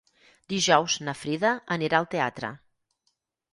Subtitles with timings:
[0.53, 2.53] Dijous na Frida anirà al teatre.